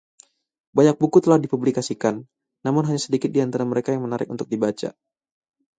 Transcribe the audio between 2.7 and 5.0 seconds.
hanya sedikit diantara mereka yang menarik untuk dibaca.